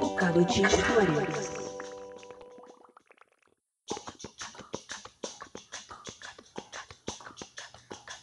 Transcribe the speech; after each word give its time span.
Bocado 0.00 0.44
de 0.44 0.62
histórias. 0.62 1.49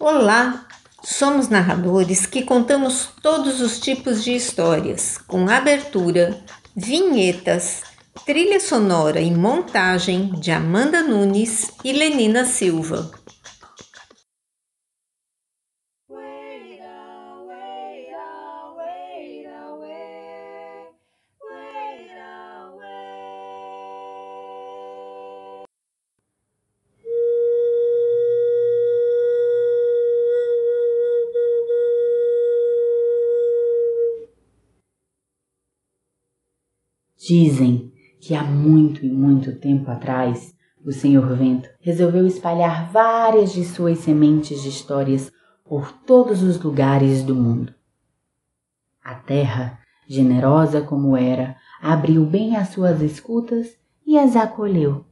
Olá, 0.09 0.65
somos 1.03 1.49
narradores 1.49 2.25
que 2.25 2.41
contamos 2.43 3.09
todos 3.21 3.59
os 3.59 3.77
tipos 3.77 4.23
de 4.23 4.33
histórias, 4.33 5.17
com 5.27 5.49
abertura, 5.49 6.41
vinhetas, 6.73 7.81
trilha 8.25 8.57
sonora 8.61 9.19
e 9.19 9.29
montagem 9.29 10.29
de 10.39 10.49
Amanda 10.49 11.03
Nunes 11.03 11.71
e 11.83 11.91
Lenina 11.91 12.45
Silva. 12.45 13.11
Dizem 37.27 37.91
que 38.21 38.33
há 38.33 38.41
muito 38.41 39.05
e 39.05 39.09
muito 39.09 39.59
tempo 39.59 39.91
atrás, 39.91 40.55
o 40.85 40.93
Senhor 40.93 41.35
Vento 41.35 41.67
resolveu 41.81 42.25
espalhar 42.25 42.89
várias 42.89 43.51
de 43.51 43.65
suas 43.65 43.97
sementes 43.99 44.61
de 44.61 44.69
histórias 44.69 45.29
por 45.65 45.91
todos 45.91 46.41
os 46.41 46.57
lugares 46.57 47.23
do 47.23 47.35
mundo. 47.35 47.75
A 49.03 49.13
terra, 49.13 49.77
generosa 50.07 50.79
como 50.79 51.17
era, 51.17 51.57
abriu 51.81 52.25
bem 52.25 52.55
as 52.55 52.69
suas 52.69 53.01
escutas 53.01 53.77
e 54.05 54.17
as 54.17 54.37
acolheu. 54.37 55.03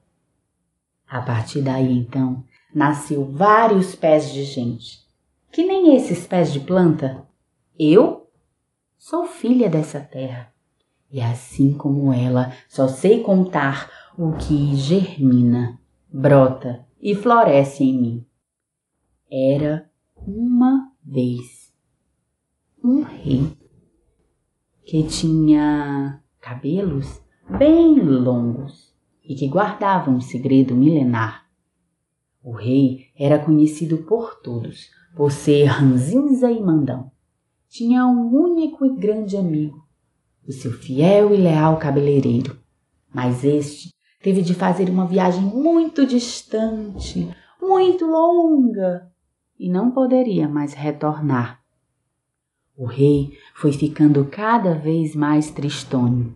A 1.05 1.21
partir 1.21 1.61
daí, 1.61 1.97
então, 1.97 2.45
nasceu 2.73 3.25
vários 3.25 3.93
pés 3.93 4.31
de 4.31 4.45
gente. 4.45 5.05
Que 5.51 5.65
nem 5.65 5.97
esses 5.97 6.25
pés 6.25 6.53
de 6.53 6.61
planta. 6.61 7.27
Eu 7.77 8.29
sou 8.97 9.25
filha 9.25 9.69
dessa 9.69 9.99
terra. 9.99 10.54
E 11.15 11.21
assim 11.21 11.71
como 11.71 12.11
ela, 12.11 12.51
só 12.67 12.89
sei 12.89 13.23
contar 13.23 13.89
o 14.17 14.33
que 14.33 14.75
germina, 14.75 15.79
brota 16.11 16.85
e 17.01 17.15
floresce 17.15 17.85
em 17.85 17.97
mim. 17.97 18.25
Era 19.31 19.89
uma 20.13 20.91
vez 21.01 21.73
um 22.83 23.01
rei 23.03 23.49
que 24.83 25.03
tinha 25.03 26.21
cabelos 26.41 27.21
bem 27.49 27.97
longos 27.97 28.93
e 29.23 29.35
que 29.35 29.47
guardava 29.47 30.11
um 30.11 30.19
segredo 30.19 30.75
milenar. 30.75 31.45
O 32.43 32.51
rei 32.51 33.05
era 33.17 33.39
conhecido 33.39 33.99
por 33.99 34.41
todos 34.41 34.89
por 35.15 35.31
ser 35.31 35.63
ranzinza 35.63 36.51
e 36.51 36.61
mandão. 36.61 37.09
Tinha 37.69 38.05
um 38.05 38.35
único 38.35 38.85
e 38.85 38.93
grande 38.97 39.37
amigo, 39.37 39.84
o 40.47 40.51
seu 40.51 40.71
fiel 40.71 41.33
e 41.33 41.37
leal 41.37 41.77
cabeleireiro. 41.77 42.57
Mas 43.13 43.43
este 43.43 43.89
teve 44.21 44.41
de 44.41 44.53
fazer 44.53 44.89
uma 44.89 45.05
viagem 45.05 45.41
muito 45.41 46.05
distante, 46.05 47.29
muito 47.61 48.05
longa, 48.05 49.11
e 49.57 49.69
não 49.69 49.91
poderia 49.91 50.47
mais 50.47 50.73
retornar. 50.73 51.61
O 52.77 52.85
rei 52.85 53.31
foi 53.53 53.71
ficando 53.71 54.25
cada 54.25 54.73
vez 54.73 55.15
mais 55.15 55.49
tristonho. 55.49 56.35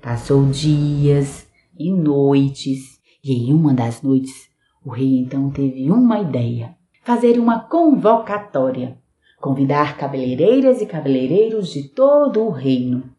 Passou 0.00 0.46
dias 0.46 1.46
e 1.78 1.92
noites, 1.92 2.98
e 3.22 3.32
em 3.32 3.52
uma 3.52 3.74
das 3.74 4.00
noites 4.00 4.48
o 4.84 4.90
rei 4.90 5.18
então 5.18 5.50
teve 5.50 5.90
uma 5.90 6.20
ideia: 6.20 6.76
fazer 7.02 7.38
uma 7.38 7.60
convocatória 7.60 8.98
convidar 9.44 9.98
cabeleireiras 9.98 10.80
e 10.80 10.86
cabeleireiros 10.86 11.68
de 11.68 11.86
todo 11.90 12.42
o 12.46 12.50
reino. 12.50 13.14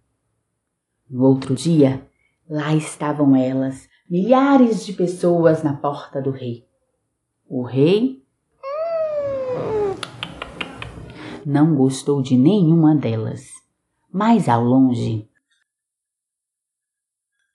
No 1.08 1.24
outro 1.24 1.54
dia, 1.54 2.04
lá 2.50 2.74
estavam 2.74 3.36
elas, 3.36 3.88
milhares 4.10 4.84
de 4.84 4.94
pessoas 4.94 5.62
na 5.62 5.76
porta 5.76 6.20
do 6.20 6.32
rei. 6.32 6.66
O 7.48 7.62
rei 7.62 8.26
não 11.46 11.76
gostou 11.76 12.24
de 12.24 12.36
nenhuma 12.36 12.96
delas, 12.96 13.46
mas 14.12 14.50
ao 14.50 14.64
longe, 14.64 15.30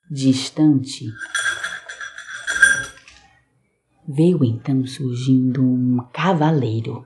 distante, 0.08 1.06
veio 4.06 4.44
então 4.44 4.86
surgindo 4.86 5.60
um 5.60 5.98
cavaleiro 6.12 7.04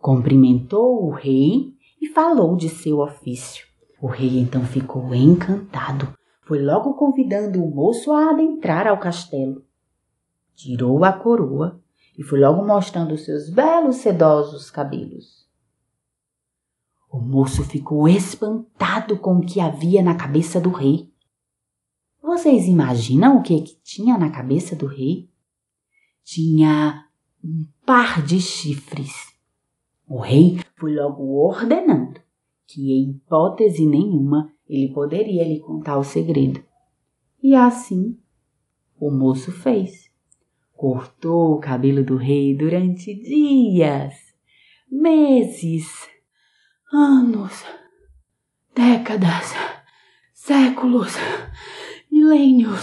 Cumprimentou 0.00 1.04
o 1.04 1.10
rei 1.10 1.74
e 2.00 2.08
falou 2.08 2.56
de 2.56 2.68
seu 2.68 3.00
ofício. 3.00 3.66
O 4.00 4.06
rei 4.06 4.38
então 4.38 4.64
ficou 4.64 5.14
encantado. 5.14 6.12
Foi 6.42 6.60
logo 6.60 6.94
convidando 6.94 7.62
o 7.62 7.70
moço 7.70 8.10
a 8.12 8.30
adentrar 8.30 8.86
ao 8.86 8.98
castelo. 8.98 9.62
Tirou 10.54 11.04
a 11.04 11.12
coroa 11.12 11.80
e 12.16 12.22
foi 12.22 12.40
logo 12.40 12.64
mostrando 12.64 13.16
seus 13.16 13.50
belos 13.50 13.96
sedosos 13.96 14.70
cabelos. 14.70 15.46
O 17.12 17.18
moço 17.18 17.64
ficou 17.64 18.08
espantado 18.08 19.18
com 19.18 19.38
o 19.38 19.40
que 19.40 19.60
havia 19.60 20.02
na 20.02 20.14
cabeça 20.14 20.60
do 20.60 20.70
rei. 20.70 21.09
Vocês 22.22 22.66
imaginam 22.66 23.38
o 23.38 23.42
que, 23.42 23.60
que 23.62 23.76
tinha 23.82 24.18
na 24.18 24.30
cabeça 24.30 24.76
do 24.76 24.86
rei? 24.86 25.28
Tinha 26.22 27.06
um 27.42 27.66
par 27.84 28.22
de 28.22 28.40
chifres. 28.40 29.12
O 30.06 30.18
rei 30.18 30.60
foi 30.76 30.94
logo 30.94 31.22
ordenando 31.44 32.20
que, 32.66 32.92
em 32.92 33.10
hipótese 33.10 33.86
nenhuma, 33.86 34.52
ele 34.68 34.92
poderia 34.92 35.44
lhe 35.44 35.60
contar 35.60 35.98
o 35.98 36.04
segredo. 36.04 36.62
E 37.42 37.54
assim 37.54 38.18
o 38.98 39.10
moço 39.10 39.50
fez. 39.50 40.10
Cortou 40.74 41.54
o 41.54 41.60
cabelo 41.60 42.04
do 42.04 42.16
rei 42.16 42.56
durante 42.56 43.14
dias, 43.14 44.14
meses, 44.90 46.08
anos, 46.92 47.64
décadas, 48.74 49.52
séculos 50.32 51.14
milênios. 52.20 52.80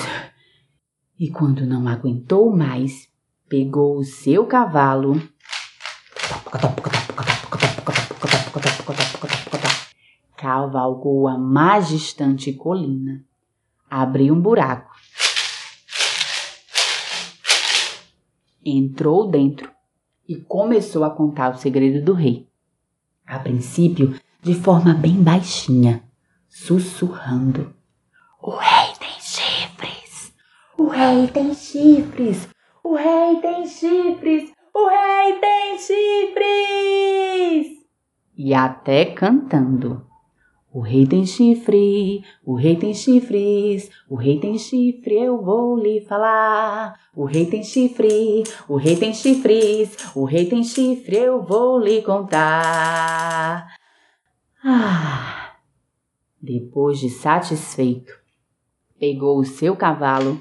E 1.20 1.30
quando 1.30 1.64
não 1.66 1.88
aguentou 1.88 2.56
mais, 2.56 3.08
pegou 3.48 3.98
o 3.98 4.04
seu 4.04 4.46
cavalo 4.48 5.22
cavalgou 10.36 11.28
a 11.28 11.38
mais 11.38 11.90
distante 11.90 12.54
colina, 12.54 13.24
abriu 13.90 14.34
um 14.34 14.40
buraco, 14.40 14.96
entrou 18.64 19.28
dentro 19.28 19.70
e 20.28 20.36
começou 20.36 21.04
a 21.04 21.10
contar 21.10 21.54
o 21.54 21.58
segredo 21.58 22.04
do 22.06 22.14
rei. 22.14 22.48
A 23.26 23.40
princípio, 23.40 24.18
de 24.42 24.54
forma 24.54 24.94
bem 24.94 25.22
baixinha, 25.22 26.04
sussurrando. 26.48 27.74
O 28.42 28.52
rei 28.52 28.77
o 30.78 30.88
rei 30.88 31.28
tem 31.28 31.54
chifres! 31.54 32.48
O 32.84 32.96
rei 32.96 33.42
tem 33.42 33.66
chifres! 33.66 34.52
O 34.74 34.88
rei 34.88 35.40
tem 35.40 35.78
chifres! 35.78 37.68
E 38.38 38.54
até 38.54 39.06
cantando. 39.06 40.06
O 40.72 40.82
rei 40.82 41.08
tem 41.08 41.26
chifre, 41.26 42.24
o 42.46 42.54
rei 42.54 42.76
tem 42.76 42.94
chifres, 42.94 43.90
o 44.08 44.16
rei 44.16 44.40
tem 44.40 44.60
chifre, 44.60 45.16
eu 45.16 45.42
vou 45.42 45.76
lhe 45.76 46.02
falar. 46.02 46.94
O 47.16 47.26
rei 47.26 47.48
tem 47.48 47.64
chifre, 47.64 48.44
o 48.70 48.76
rei 48.76 48.96
tem 48.96 49.12
chifres, 49.12 49.98
o 50.16 50.24
rei 50.24 50.46
tem 50.46 50.64
chifre, 50.64 51.18
eu 51.18 51.42
vou 51.42 51.80
lhe 51.80 52.04
contar. 52.04 53.66
Ah! 54.64 55.56
Depois 56.40 57.00
de 57.00 57.10
satisfeito, 57.10 58.14
pegou 59.00 59.40
o 59.40 59.46
seu 59.46 59.76
cavalo 59.76 60.40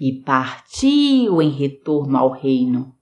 e 0.00 0.12
partiu 0.12 1.40
em 1.40 1.50
retorno 1.50 2.16
ao 2.16 2.30
reino. 2.30 2.94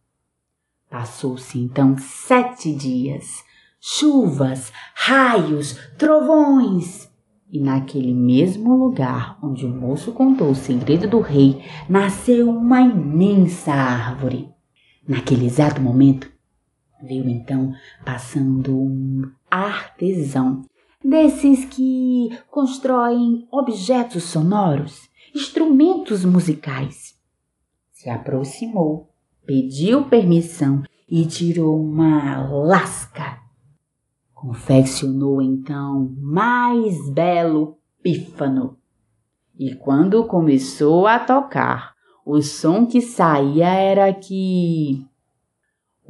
Passou-se 0.90 1.58
então 1.58 1.96
sete 1.98 2.74
dias, 2.74 3.42
chuvas, 3.80 4.72
raios, 4.94 5.78
trovões. 5.96 7.10
E 7.50 7.60
naquele 7.60 8.14
mesmo 8.14 8.74
lugar 8.76 9.38
onde 9.42 9.66
o 9.66 9.68
moço 9.68 10.12
contou 10.12 10.50
o 10.50 10.54
segredo 10.54 11.06
do 11.08 11.20
rei, 11.20 11.62
nasceu 11.88 12.50
uma 12.50 12.80
imensa 12.80 13.72
árvore. 13.72 14.48
Naquele 15.06 15.46
exato 15.46 15.80
momento, 15.80 16.30
veio 17.02 17.28
então 17.28 17.74
passando 18.04 18.74
um 18.74 19.30
artesão, 19.50 20.62
desses 21.04 21.64
que 21.64 22.30
constroem 22.50 23.46
objetos 23.50 24.22
sonoros, 24.24 25.10
instrumentos 25.34 26.24
musicais. 26.24 27.14
Se 27.92 28.10
aproximou 28.10 29.12
pediu 29.46 30.04
permissão 30.04 30.82
e 31.08 31.26
tirou 31.26 31.80
uma 31.80 32.46
lasca. 32.48 33.38
Confeccionou 34.34 35.40
então 35.40 36.14
mais 36.18 37.08
belo 37.10 37.78
pífano. 38.02 38.78
E 39.58 39.74
quando 39.74 40.24
começou 40.24 41.06
a 41.06 41.18
tocar, 41.18 41.92
o 42.24 42.40
som 42.40 42.86
que 42.86 43.00
saía 43.00 43.68
era 43.68 44.12
que 44.12 45.06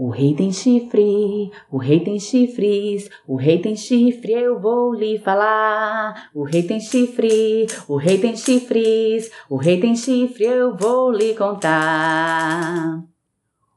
o 0.05 0.09
rei 0.09 0.35
tem 0.35 0.51
chifre, 0.51 1.53
o 1.71 1.79
rei 1.79 2.01
tem 2.01 2.19
chifres, 2.19 3.09
o 3.25 3.37
rei 3.37 3.61
tem 3.61 3.77
chifre, 3.77 4.33
eu 4.33 4.59
vou 4.59 4.93
lhe 4.93 5.17
falar. 5.21 6.29
O 6.35 6.43
rei 6.43 6.65
tem 6.65 6.81
chifre, 6.81 7.69
o 7.87 7.95
rei 7.95 8.19
tem 8.19 8.37
chifres, 8.37 9.31
o 9.49 9.55
rei 9.55 9.81
tem 9.81 9.95
chifre, 9.95 10.43
eu 10.43 10.77
vou 10.77 11.13
lhe 11.13 11.37
contar. 11.37 13.01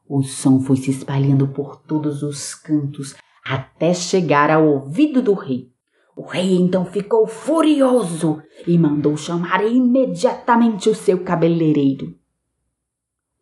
O 0.08 0.24
som 0.24 0.58
foi 0.58 0.76
se 0.78 0.90
espalhando 0.90 1.46
por 1.46 1.76
todos 1.76 2.24
os 2.24 2.56
cantos 2.56 3.14
até 3.44 3.94
chegar 3.94 4.50
ao 4.50 4.66
ouvido 4.66 5.22
do 5.22 5.32
rei. 5.32 5.70
O 6.16 6.22
rei 6.22 6.56
então 6.56 6.84
ficou 6.84 7.28
furioso 7.28 8.42
e 8.66 8.76
mandou 8.76 9.16
chamar 9.16 9.64
imediatamente 9.64 10.90
o 10.90 10.94
seu 10.94 11.22
cabeleireiro. 11.22 12.18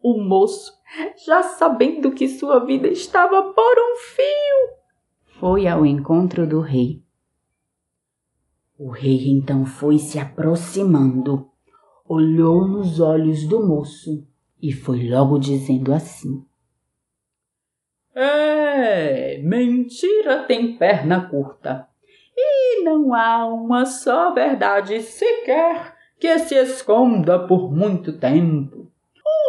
O 0.02 0.22
moço, 0.22 0.70
já 1.26 1.42
sabendo 1.42 2.12
que 2.12 2.28
sua 2.28 2.64
vida 2.64 2.88
estava 2.88 3.42
por 3.52 3.74
um 3.78 3.96
fio, 3.96 4.78
foi 5.40 5.66
ao 5.66 5.84
encontro 5.84 6.46
do 6.46 6.60
rei. 6.60 7.02
O 8.78 8.90
rei 8.90 9.28
então 9.28 9.64
foi 9.64 9.98
se 9.98 10.18
aproximando, 10.18 11.48
olhou 12.06 12.66
nos 12.66 13.00
olhos 13.00 13.46
do 13.46 13.64
moço 13.66 14.26
e 14.60 14.72
foi 14.72 15.08
logo 15.08 15.38
dizendo 15.38 15.92
assim: 15.92 16.44
é, 18.14 19.38
mentira 19.38 20.44
tem 20.44 20.76
perna 20.76 21.28
curta. 21.28 21.88
E 22.36 22.82
não 22.84 23.12
há 23.12 23.46
uma 23.46 23.84
só 23.84 24.32
verdade 24.32 25.00
sequer 25.00 25.96
que 26.18 26.38
se 26.38 26.54
esconda 26.54 27.46
por 27.46 27.72
muito 27.72 28.18
tempo. 28.18 28.83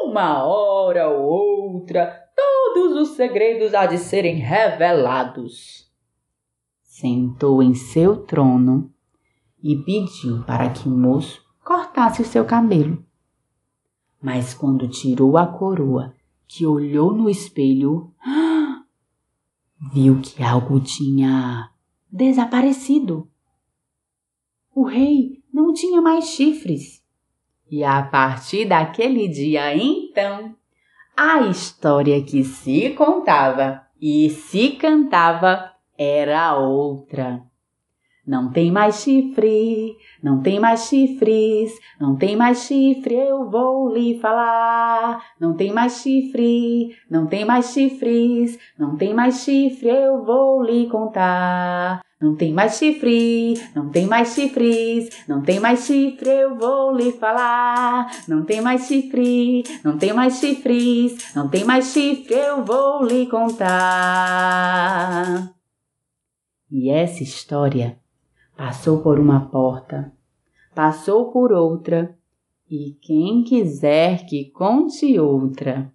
Uma 0.05 0.45
hora 0.45 1.09
ou 1.09 1.73
outra, 1.73 2.29
todos 2.35 2.95
os 3.01 3.15
segredos 3.15 3.73
há 3.73 3.87
de 3.87 3.97
serem 3.97 4.35
revelados. 4.35 5.91
Sentou 6.83 7.61
em 7.61 7.73
seu 7.73 8.23
trono 8.23 8.93
e 9.61 9.75
pediu 9.75 10.43
para 10.43 10.69
que 10.69 10.87
o 10.87 10.91
moço 10.91 11.43
cortasse 11.63 12.21
o 12.21 12.25
seu 12.25 12.45
cabelo. 12.45 13.03
Mas 14.21 14.53
quando 14.53 14.87
tirou 14.87 15.37
a 15.37 15.47
coroa, 15.47 16.13
que 16.47 16.65
olhou 16.65 17.11
no 17.11 17.29
espelho, 17.29 18.13
viu 19.91 20.21
que 20.21 20.41
algo 20.41 20.79
tinha 20.79 21.71
desaparecido. 22.11 23.27
O 24.73 24.83
rei 24.83 25.43
não 25.51 25.73
tinha 25.73 26.01
mais 26.01 26.25
chifres. 26.25 27.04
E 27.69 27.83
a 27.83 28.03
partir 28.03 28.65
daquele 28.65 29.27
dia, 29.27 29.75
então, 29.75 30.55
a 31.17 31.41
história 31.41 32.21
que 32.23 32.43
se 32.43 32.91
contava 32.91 33.81
e 33.99 34.29
se 34.29 34.71
cantava 34.71 35.71
era 35.97 36.57
outra. 36.57 37.41
Não 38.27 38.51
tem 38.51 38.71
mais 38.71 39.01
chifre, 39.01 39.95
não 40.21 40.41
tem 40.41 40.59
mais 40.59 40.87
chifres, 40.87 41.71
não 41.99 42.15
tem 42.15 42.35
mais 42.35 42.63
chifre, 42.65 43.13
eu 43.13 43.49
vou 43.49 43.93
lhe 43.93 44.19
falar. 44.19 45.23
Não 45.39 45.55
tem 45.55 45.71
mais 45.71 46.01
chifre, 46.01 46.95
não 47.09 47.27
tem 47.27 47.45
mais 47.45 47.71
chifres, 47.71 48.57
não 48.79 48.95
tem 48.95 49.13
mais 49.13 49.43
chifre, 49.43 49.89
eu 49.89 50.23
vou 50.23 50.63
lhe 50.63 50.87
contar. 50.87 52.01
Não 52.19 52.33
tem 52.33 52.53
mais 52.53 52.77
chifre, 52.77 53.55
não 53.75 53.89
tem 53.89 54.07
mais 54.07 54.33
chifres, 54.33 55.09
não 55.27 55.41
tem 55.41 55.59
mais 55.59 55.85
chifre, 55.85 56.29
eu 56.29 56.55
vou 56.55 56.95
lhe 56.95 57.11
falar. 57.11 58.09
Não 58.25 58.45
tem 58.45 58.61
mais 58.61 58.87
chifre, 58.87 59.63
não 59.83 59.97
tem 59.97 60.13
mais 60.13 60.39
chifres, 60.39 61.35
não 61.35 61.49
tem 61.49 61.65
mais 61.65 61.87
chifre, 61.87 62.33
eu 62.33 62.63
vou 62.63 63.03
lhe 63.03 63.27
contar. 63.27 64.73
E 66.71 66.89
essa 66.89 67.21
história 67.21 67.99
passou 68.55 69.01
por 69.01 69.19
uma 69.19 69.49
porta, 69.49 70.13
passou 70.73 71.33
por 71.33 71.51
outra, 71.51 72.17
e 72.71 72.97
quem 73.01 73.43
quiser 73.43 74.25
que 74.25 74.51
conte 74.51 75.19
outra. 75.19 75.91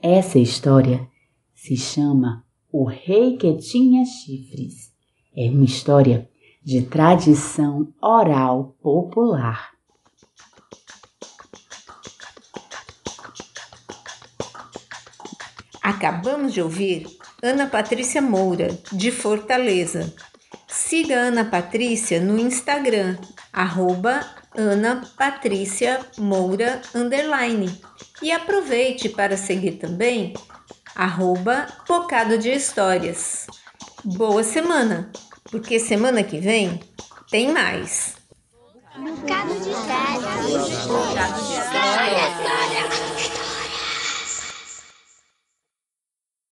Essa 0.00 0.38
história 0.38 1.06
se 1.54 1.76
chama 1.76 2.45
O 2.78 2.84
Rei 2.84 3.38
que 3.38 3.54
Tinha 3.54 4.04
Chifres. 4.04 4.92
É 5.34 5.48
uma 5.48 5.64
história 5.64 6.28
de 6.62 6.82
tradição 6.82 7.90
oral 8.02 8.76
popular. 8.82 9.70
Acabamos 15.82 16.52
de 16.52 16.60
ouvir 16.60 17.06
Ana 17.42 17.66
Patrícia 17.66 18.20
Moura, 18.20 18.78
de 18.92 19.10
Fortaleza, 19.10 20.14
Siga 20.68 21.16
Ana 21.16 21.46
Patrícia 21.46 22.20
no 22.20 22.38
Instagram, 22.38 23.16
arroba 23.54 24.20
Ana 24.54 25.00
Patrícia 25.16 25.98
Moura 26.18 26.82
underline. 26.94 27.74
E 28.20 28.30
aproveite 28.30 29.08
para 29.08 29.38
seguir 29.38 29.78
também 29.78 30.34
arroba 30.96 31.66
Bocado 31.86 32.38
de 32.38 32.50
Histórias. 32.50 33.46
Boa 34.02 34.42
semana, 34.42 35.10
porque 35.50 35.78
semana 35.78 36.22
que 36.22 36.40
vem 36.40 36.80
tem 37.30 37.52
mais. 37.52 38.16
Bocado 38.96 39.52
de 39.60 39.70
histórias. 39.70 40.86
Bocado 40.86 41.44
de 41.44 41.52
histórias. 41.52 43.05